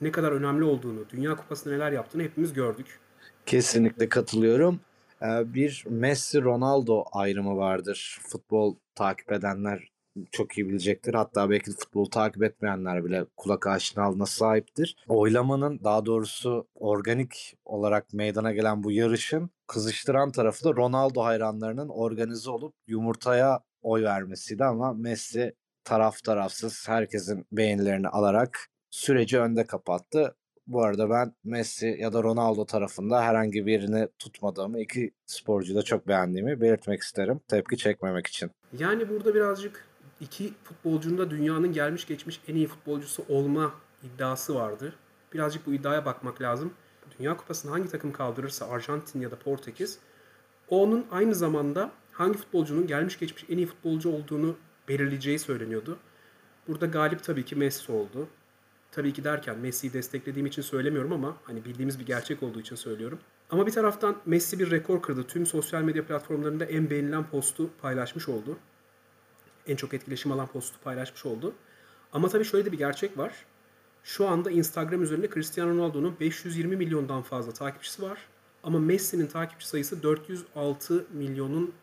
ne 0.01 0.11
kadar 0.11 0.31
önemli 0.31 0.63
olduğunu, 0.63 1.09
Dünya 1.09 1.35
Kupası'nda 1.35 1.73
neler 1.73 1.91
yaptığını 1.91 2.23
hepimiz 2.23 2.53
gördük. 2.53 2.99
Kesinlikle 3.45 4.09
katılıyorum. 4.09 4.79
Ee, 5.21 5.53
bir 5.53 5.85
Messi-Ronaldo 5.89 7.05
ayrımı 7.11 7.57
vardır. 7.57 8.19
Futbol 8.27 8.75
takip 8.95 9.31
edenler 9.31 9.91
çok 10.31 10.57
iyi 10.57 10.69
bilecektir. 10.69 11.13
Hatta 11.13 11.49
belki 11.49 11.71
futbolu 11.71 12.09
takip 12.09 12.43
etmeyenler 12.43 13.05
bile 13.05 13.25
kulak 13.37 13.67
aşinalığına 13.67 14.25
sahiptir. 14.25 14.95
Oylamanın 15.07 15.79
daha 15.83 16.05
doğrusu 16.05 16.67
organik 16.75 17.57
olarak 17.65 18.13
meydana 18.13 18.51
gelen 18.53 18.83
bu 18.83 18.91
yarışın 18.91 19.49
kızıştıran 19.67 20.31
tarafı 20.31 20.63
da 20.63 20.75
Ronaldo 20.75 21.23
hayranlarının 21.23 21.89
organize 21.89 22.49
olup 22.49 22.73
yumurtaya 22.87 23.59
oy 23.83 24.03
vermesiydi 24.03 24.63
ama 24.63 24.93
Messi 24.93 25.55
taraf 25.83 26.23
tarafsız 26.23 26.89
herkesin 26.89 27.45
beğenilerini 27.51 28.07
alarak 28.07 28.67
süreci 28.91 29.39
önde 29.39 29.67
kapattı. 29.67 30.35
Bu 30.67 30.83
arada 30.83 31.09
ben 31.09 31.35
Messi 31.43 31.95
ya 31.99 32.13
da 32.13 32.23
Ronaldo 32.23 32.65
tarafında 32.65 33.21
herhangi 33.21 33.65
birini 33.65 34.07
tutmadığımı, 34.19 34.79
iki 34.79 35.11
sporcuyu 35.25 35.77
da 35.77 35.81
çok 35.83 36.07
beğendiğimi 36.07 36.61
belirtmek 36.61 37.01
isterim. 37.01 37.39
Tepki 37.47 37.77
çekmemek 37.77 38.27
için. 38.27 38.51
Yani 38.77 39.09
burada 39.09 39.35
birazcık 39.35 39.85
iki 40.21 40.53
futbolcunun 40.63 41.17
da 41.17 41.29
dünyanın 41.29 41.73
gelmiş 41.73 42.07
geçmiş 42.07 42.41
en 42.47 42.55
iyi 42.55 42.67
futbolcusu 42.67 43.25
olma 43.29 43.73
iddiası 44.03 44.55
vardı. 44.55 44.93
Birazcık 45.33 45.67
bu 45.67 45.73
iddiaya 45.73 46.05
bakmak 46.05 46.41
lazım. 46.41 46.73
Dünya 47.19 47.37
Kupası'nı 47.37 47.71
hangi 47.71 47.89
takım 47.89 48.11
kaldırırsa 48.11 48.69
Arjantin 48.69 49.21
ya 49.21 49.31
da 49.31 49.39
Portekiz 49.39 49.99
onun 50.69 51.05
aynı 51.11 51.35
zamanda 51.35 51.91
hangi 52.13 52.37
futbolcunun 52.37 52.87
gelmiş 52.87 53.19
geçmiş 53.19 53.45
en 53.49 53.57
iyi 53.57 53.67
futbolcu 53.67 54.09
olduğunu 54.09 54.55
belirleyeceği 54.87 55.39
söyleniyordu. 55.39 55.97
Burada 56.67 56.85
galip 56.85 57.23
tabii 57.23 57.45
ki 57.45 57.55
Messi 57.55 57.91
oldu. 57.91 58.27
Tabii 58.91 59.13
ki 59.13 59.23
derken 59.23 59.59
Messi'yi 59.59 59.93
desteklediğim 59.93 60.45
için 60.45 60.61
söylemiyorum 60.61 61.13
ama 61.13 61.37
hani 61.43 61.65
bildiğimiz 61.65 61.99
bir 61.99 62.05
gerçek 62.05 62.43
olduğu 62.43 62.59
için 62.59 62.75
söylüyorum. 62.75 63.19
Ama 63.49 63.67
bir 63.67 63.71
taraftan 63.71 64.17
Messi 64.25 64.59
bir 64.59 64.71
rekor 64.71 65.01
kırdı. 65.01 65.23
Tüm 65.23 65.45
sosyal 65.45 65.81
medya 65.81 66.05
platformlarında 66.05 66.65
en 66.65 66.89
beğenilen 66.89 67.29
postu 67.29 67.69
paylaşmış 67.81 68.29
oldu. 68.29 68.57
En 69.67 69.75
çok 69.75 69.93
etkileşim 69.93 70.31
alan 70.31 70.47
postu 70.47 70.79
paylaşmış 70.83 71.25
oldu. 71.25 71.53
Ama 72.13 72.29
tabii 72.29 72.45
şöyle 72.45 72.65
de 72.65 72.71
bir 72.71 72.77
gerçek 72.77 73.17
var. 73.17 73.45
Şu 74.03 74.27
anda 74.27 74.51
Instagram 74.51 75.03
üzerinde 75.03 75.29
Cristiano 75.29 75.71
Ronaldo'nun 75.71 76.15
520 76.19 76.75
milyondan 76.75 77.21
fazla 77.21 77.51
takipçisi 77.51 78.01
var. 78.01 78.27
Ama 78.63 78.79
Messi'nin 78.79 79.27
takipçi 79.27 79.67
sayısı 79.67 80.03
406 80.03 81.05
milyonun 81.13 81.73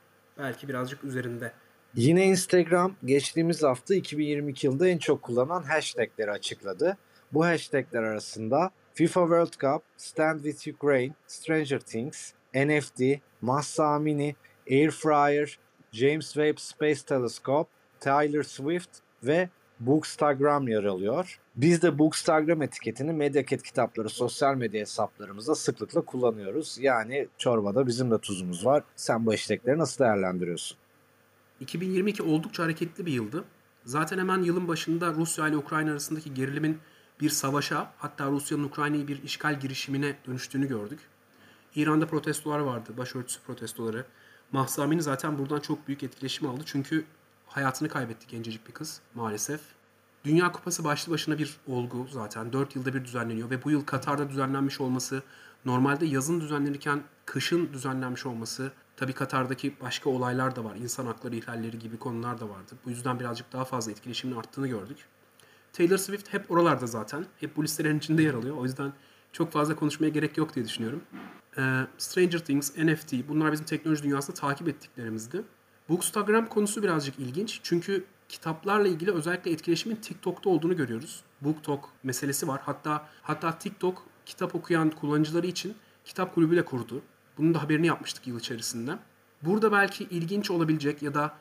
belki 0.41 0.69
birazcık 0.69 1.05
üzerinde. 1.05 1.53
Yine 1.95 2.25
Instagram 2.25 2.97
geçtiğimiz 3.05 3.63
hafta 3.63 3.95
2022 3.95 4.67
yılında 4.67 4.89
en 4.89 4.99
çok 4.99 5.23
kullanılan 5.23 5.63
hashtagleri 5.63 6.31
açıkladı. 6.31 6.97
Bu 7.33 7.45
hashtagler 7.45 8.03
arasında 8.03 8.71
FIFA 8.95 9.21
World 9.21 9.53
Cup, 9.53 9.83
Stand 9.97 10.41
with 10.43 10.75
Ukraine, 10.75 11.15
Stranger 11.27 11.81
Things, 11.81 12.33
NFT, 12.55 13.01
Massa 13.41 13.85
Amini, 13.85 14.35
Air 14.71 14.91
Fryer, 14.91 15.59
James 15.93 16.27
Webb 16.27 16.59
Space 16.59 17.01
Telescope, 17.07 17.71
Taylor 18.01 18.43
Swift 18.43 18.91
ve 19.23 19.49
Bookstagram 19.81 20.69
yer 20.69 20.85
alıyor. 20.85 21.41
Biz 21.57 21.83
de 21.83 21.99
Bookstagram 21.99 22.63
etiketini 22.63 23.13
Mediaket 23.13 23.63
kitapları 23.63 24.09
sosyal 24.09 24.55
medya 24.55 24.81
hesaplarımızda 24.81 25.55
sıklıkla 25.55 26.01
kullanıyoruz. 26.01 26.79
Yani 26.81 27.29
çorbada 27.39 27.87
bizim 27.87 28.11
de 28.11 28.19
tuzumuz 28.19 28.67
var. 28.67 28.83
Sen 28.97 29.27
bu 29.27 29.33
hashtagleri 29.33 29.79
nasıl 29.79 30.05
değerlendiriyorsun? 30.05 30.79
2022 31.61 32.23
oldukça 32.23 32.63
hareketli 32.63 33.07
bir 33.07 33.13
yıldı. 33.13 33.45
Zaten 33.85 34.19
hemen 34.19 34.43
yılın 34.43 34.69
başında 34.69 35.15
Rusya 35.15 35.49
ile 35.49 35.57
Ukrayna 35.57 35.91
arasındaki 35.91 36.35
gerilimin 36.35 36.79
bir 37.21 37.31
savaşa 37.31 37.93
hatta 37.99 38.31
Rusya'nın 38.31 38.65
Ukrayna'yı 38.65 39.09
bir 39.09 39.23
işgal 39.23 39.61
girişimine 39.61 40.17
dönüştüğünü 40.27 40.69
gördük. 40.69 41.01
İran'da 41.75 42.07
protestolar 42.07 42.59
vardı, 42.59 42.91
başörtüsü 42.97 43.41
protestoları. 43.41 44.05
Mahsa 44.53 44.83
Amini 44.83 45.03
zaten 45.03 45.39
buradan 45.39 45.61
çok 45.61 45.89
büyük 45.89 46.03
etkileşim 46.03 46.49
aldı 46.49 46.63
çünkü 46.67 47.05
hayatını 47.51 47.89
kaybetti 47.89 48.27
gencecik 48.27 48.69
bir 48.69 48.73
kız 48.73 49.01
maalesef. 49.15 49.61
Dünya 50.25 50.53
Kupası 50.53 50.85
başlı 50.85 51.13
başına 51.13 51.39
bir 51.39 51.57
olgu 51.67 52.07
zaten. 52.13 52.53
4 52.53 52.77
yılda 52.77 52.95
bir 52.95 53.05
düzenleniyor 53.05 53.51
ve 53.51 53.65
bu 53.65 53.71
yıl 53.71 53.85
Katar'da 53.85 54.29
düzenlenmiş 54.29 54.81
olması, 54.81 55.23
normalde 55.65 56.07
yazın 56.07 56.41
düzenlenirken 56.41 57.03
kışın 57.27 57.73
düzenlenmiş 57.73 58.27
olması, 58.27 58.73
tabii 58.97 59.13
Katar'daki 59.13 59.75
başka 59.81 60.11
olaylar 60.11 60.57
da 60.57 60.65
var. 60.65 60.77
İnsan 60.77 61.07
hakları 61.07 61.37
ihlalleri 61.37 61.79
gibi 61.79 61.99
konular 61.99 62.41
da 62.41 62.49
vardı. 62.49 62.73
Bu 62.85 62.91
yüzden 62.91 63.21
birazcık 63.21 63.53
daha 63.53 63.65
fazla 63.65 63.93
etkileşimin 63.93 64.37
arttığını 64.37 64.69
gördük. 64.69 64.99
Taylor 65.73 65.97
Swift 65.97 66.33
hep 66.33 66.51
oralarda 66.51 66.87
zaten. 66.87 67.27
Hep 67.41 67.57
bu 67.57 67.65
listelerin 67.65 67.99
içinde 67.99 68.23
yer 68.23 68.35
alıyor. 68.35 68.57
O 68.57 68.65
yüzden 68.65 68.93
çok 69.33 69.53
fazla 69.53 69.77
konuşmaya 69.77 70.09
gerek 70.09 70.39
yok 70.39 70.55
diye 70.55 70.65
düşünüyorum. 70.65 71.03
Ee, 71.59 71.87
Stranger 71.99 72.39
Things, 72.39 72.77
NFT 72.77 73.29
bunlar 73.29 73.53
bizim 73.53 73.67
teknoloji 73.67 74.03
dünyasında 74.03 74.37
takip 74.37 74.69
ettiklerimizdi. 74.69 75.43
Bookstagram 75.91 76.47
konusu 76.49 76.83
birazcık 76.83 77.19
ilginç. 77.19 77.61
Çünkü 77.63 78.05
kitaplarla 78.29 78.89
ilgili 78.89 79.13
özellikle 79.13 79.51
etkileşimin 79.51 79.97
TikTok'ta 79.97 80.51
olduğunu 80.51 80.77
görüyoruz. 80.77 81.23
BookTok 81.41 81.91
meselesi 82.03 82.49
var. 82.49 82.61
Hatta 82.65 83.09
hatta 83.23 83.59
TikTok 83.59 84.07
kitap 84.27 84.55
okuyan 84.55 84.91
kullanıcıları 84.91 85.47
için 85.47 85.75
kitap 86.05 86.35
kulübü 86.35 86.57
de 86.57 86.65
kurdu. 86.65 87.03
Bunun 87.39 87.55
da 87.55 87.63
haberini 87.63 87.87
yapmıştık 87.87 88.27
yıl 88.27 88.39
içerisinde. 88.39 88.99
Burada 89.43 89.73
belki 89.73 90.05
ilginç 90.05 90.51
olabilecek 90.51 91.03
ya 91.03 91.15
da 91.15 91.35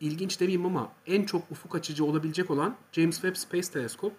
ilginç 0.00 0.40
demeyeyim 0.40 0.66
ama 0.66 0.92
en 1.06 1.24
çok 1.24 1.50
ufuk 1.50 1.74
açıcı 1.74 2.04
olabilecek 2.04 2.50
olan 2.50 2.76
James 2.92 3.14
Webb 3.14 3.36
Space 3.36 3.68
Telescope. 3.72 4.14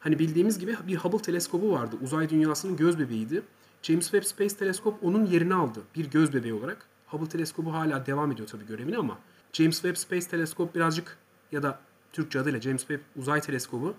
Hani 0.00 0.18
bildiğimiz 0.18 0.58
gibi 0.58 0.76
bir 0.86 0.96
Hubble 0.96 1.22
teleskobu 1.22 1.72
vardı. 1.72 1.96
Uzay 2.02 2.30
dünyasının 2.30 2.76
göz 2.76 2.98
bebeğiydi. 2.98 3.42
James 3.82 4.04
Webb 4.10 4.24
Space 4.24 4.56
Telescope 4.56 5.06
onun 5.06 5.26
yerini 5.26 5.54
aldı 5.54 5.82
bir 5.94 6.10
göz 6.10 6.34
bebeği 6.34 6.54
olarak. 6.54 6.95
Hubble 7.06 7.28
teleskobu 7.28 7.72
hala 7.72 8.06
devam 8.06 8.32
ediyor 8.32 8.48
tabii 8.48 8.66
görevine 8.66 8.96
ama 8.96 9.18
James 9.52 9.74
Webb 9.74 9.96
Space 9.96 10.28
Telescope 10.28 10.74
birazcık 10.74 11.18
ya 11.52 11.62
da 11.62 11.80
Türkçe 12.12 12.40
adıyla 12.40 12.60
James 12.60 12.80
Webb 12.80 13.00
Uzay 13.16 13.40
Teleskobu 13.40 13.94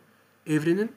evrenin 0.46 0.92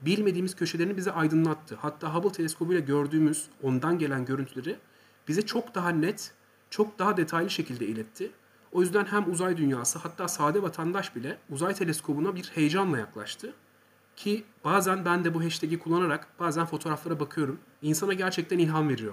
bilmediğimiz 0.00 0.56
köşelerini 0.56 0.96
bize 0.96 1.12
aydınlattı. 1.12 1.78
Hatta 1.80 2.14
Hubble 2.14 2.32
teleskobuyla 2.32 2.80
gördüğümüz 2.80 3.46
ondan 3.62 3.98
gelen 3.98 4.24
görüntüleri 4.24 4.78
bize 5.28 5.42
çok 5.42 5.74
daha 5.74 5.88
net, 5.88 6.32
çok 6.70 6.98
daha 6.98 7.16
detaylı 7.16 7.50
şekilde 7.50 7.86
iletti. 7.86 8.30
O 8.72 8.80
yüzden 8.80 9.04
hem 9.04 9.30
uzay 9.30 9.56
dünyası 9.56 9.98
hatta 9.98 10.28
sade 10.28 10.62
vatandaş 10.62 11.16
bile 11.16 11.38
uzay 11.50 11.74
teleskobuna 11.74 12.34
bir 12.34 12.44
heyecanla 12.54 12.98
yaklaştı. 12.98 13.54
Ki 14.16 14.44
bazen 14.64 15.04
ben 15.04 15.24
de 15.24 15.34
bu 15.34 15.44
hashtag'i 15.44 15.78
kullanarak 15.78 16.28
bazen 16.40 16.66
fotoğraflara 16.66 17.20
bakıyorum. 17.20 17.58
İnsana 17.82 18.12
gerçekten 18.12 18.58
ilham 18.58 18.88
veriyor. 18.88 19.12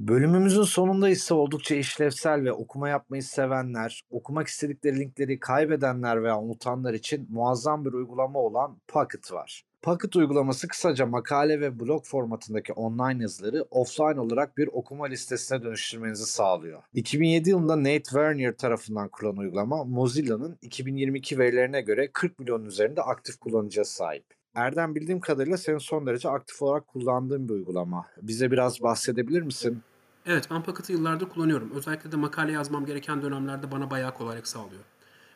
Bölümümüzün 0.00 0.62
sonunda 0.62 1.08
ise 1.08 1.34
oldukça 1.34 1.74
işlevsel 1.74 2.44
ve 2.44 2.52
okuma 2.52 2.88
yapmayı 2.88 3.22
sevenler, 3.22 4.02
okumak 4.10 4.46
istedikleri 4.46 5.00
linkleri 5.00 5.40
kaybedenler 5.40 6.22
veya 6.22 6.40
unutanlar 6.40 6.94
için 6.94 7.26
muazzam 7.30 7.84
bir 7.84 7.92
uygulama 7.92 8.38
olan 8.38 8.78
Pocket 8.88 9.32
var. 9.32 9.64
Pocket 9.82 10.16
uygulaması 10.16 10.68
kısaca 10.68 11.06
makale 11.06 11.60
ve 11.60 11.80
blog 11.80 12.04
formatındaki 12.04 12.72
online 12.72 13.22
yazıları 13.22 13.66
offline 13.70 14.20
olarak 14.20 14.56
bir 14.56 14.68
okuma 14.72 15.06
listesine 15.06 15.62
dönüştürmenizi 15.62 16.26
sağlıyor. 16.26 16.82
2007 16.94 17.50
yılında 17.50 17.78
Nate 17.78 18.02
Wernier 18.02 18.56
tarafından 18.56 19.08
kurulan 19.08 19.36
uygulama 19.36 19.84
Mozilla'nın 19.84 20.58
2022 20.62 21.38
verilerine 21.38 21.80
göre 21.80 22.10
40 22.12 22.38
milyonun 22.38 22.64
üzerinde 22.64 23.02
aktif 23.02 23.36
kullanıcıya 23.36 23.84
sahip. 23.84 24.33
Erdem 24.54 24.94
bildiğim 24.94 25.20
kadarıyla 25.20 25.56
senin 25.56 25.78
son 25.78 26.06
derece 26.06 26.28
aktif 26.28 26.62
olarak 26.62 26.86
kullandığın 26.86 27.48
bir 27.48 27.54
uygulama. 27.54 28.06
Bize 28.22 28.50
biraz 28.50 28.82
bahsedebilir 28.82 29.42
misin? 29.42 29.82
Evet 30.26 30.48
ben 30.50 30.62
yıllardır 30.88 31.28
kullanıyorum. 31.28 31.70
Özellikle 31.74 32.12
de 32.12 32.16
makale 32.16 32.52
yazmam 32.52 32.86
gereken 32.86 33.22
dönemlerde 33.22 33.72
bana 33.72 33.90
bayağı 33.90 34.14
kolaylık 34.14 34.46
sağlıyor. 34.46 34.82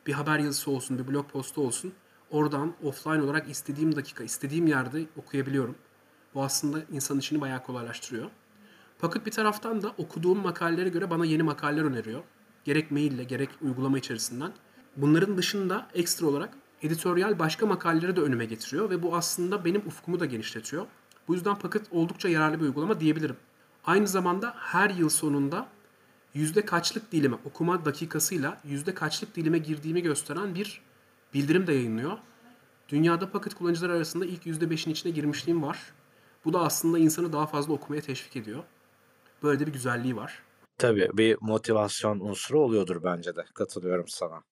Bir 0.07 0.13
haber 0.13 0.39
yazısı 0.39 0.71
olsun, 0.71 0.99
bir 0.99 1.09
blog 1.09 1.31
postu 1.31 1.67
olsun. 1.67 1.93
Oradan 2.31 2.75
offline 2.83 3.23
olarak 3.23 3.51
istediğim 3.51 3.97
dakika, 3.97 4.25
istediğim 4.25 4.67
yerde 4.67 5.05
okuyabiliyorum. 5.17 5.75
Bu 6.35 6.43
aslında 6.43 6.79
insan 6.93 7.19
işini 7.19 7.41
bayağı 7.41 7.63
kolaylaştırıyor. 7.63 8.31
Pocket 8.99 9.27
bir 9.27 9.31
taraftan 9.31 9.83
da 9.83 9.89
okuduğum 9.99 10.39
makalelere 10.39 10.89
göre 10.89 11.11
bana 11.11 11.25
yeni 11.25 11.43
makaleler 11.43 11.85
öneriyor. 11.85 12.23
Gerek 12.65 12.91
maille 12.91 13.25
gerek 13.25 13.51
uygulama 13.63 13.99
içerisinden. 13.99 14.53
Bunların 14.97 15.37
dışında 15.37 15.89
ekstra 15.95 16.27
olarak 16.27 16.51
editoryal 16.83 17.39
başka 17.39 17.67
makaleleri 17.67 18.17
de 18.17 18.21
önüme 18.21 18.45
getiriyor 18.45 18.91
ve 18.91 19.03
bu 19.03 19.17
aslında 19.17 19.65
benim 19.65 19.81
ufkumu 19.87 20.21
da 20.21 20.27
genişletiyor. 20.27 20.87
Bu 21.29 21.35
yüzden 21.35 21.59
Pocket 21.59 21.83
oldukça 21.91 22.29
yararlı 22.29 22.61
bir 22.61 22.65
uygulama 22.65 23.01
diyebilirim. 23.01 23.37
Aynı 23.85 24.09
zamanda 24.09 24.55
her 24.59 24.91
yıl 24.91 25.09
sonunda 25.09 25.69
yüzde 26.35 26.65
kaçlık 26.65 27.13
dilime, 27.13 27.37
okuma 27.45 27.85
dakikasıyla 27.85 28.61
yüzde 28.65 28.95
kaçlık 28.95 29.37
dilime 29.37 29.59
girdiğimi 29.59 30.03
gösteren 30.03 30.55
bir 30.55 30.81
bildirim 31.35 31.67
de 31.67 31.73
yayınlıyor. 31.73 32.19
Dünyada 32.89 33.31
Pocket 33.31 33.55
kullanıcılar 33.55 33.91
arasında 33.91 34.27
ilk 34.27 34.47
yüzde 34.47 34.71
beşin 34.71 34.91
içine 34.91 35.13
girmişliğim 35.13 35.63
var. 35.63 35.79
Bu 36.45 36.53
da 36.53 36.61
aslında 36.61 36.99
insanı 36.99 37.33
daha 37.33 37.47
fazla 37.47 37.73
okumaya 37.73 38.03
teşvik 38.03 38.37
ediyor. 38.37 38.63
Böyle 39.43 39.61
de 39.61 39.67
bir 39.67 39.73
güzelliği 39.73 40.17
var. 40.17 40.43
Tabii 40.79 41.11
bir 41.13 41.37
motivasyon 41.41 42.21
unsuru 42.21 42.61
oluyordur 42.61 43.03
bence 43.05 43.37
de. 43.37 43.45
Katılıyorum 43.55 44.09
sana. 44.09 44.43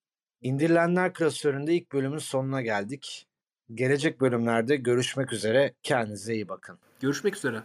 İndirilenler 0.47 1.15
klasöründe 1.15 1.75
ilk 1.75 1.93
bölümün 1.93 2.19
sonuna 2.19 2.63
geldik. 2.63 3.27
Gelecek 3.75 4.21
bölümlerde 4.21 4.77
görüşmek 4.77 5.33
üzere. 5.33 5.75
Kendinize 5.83 6.35
iyi 6.35 6.49
bakın. 6.49 6.79
Görüşmek 7.01 7.37
üzere. 7.37 7.63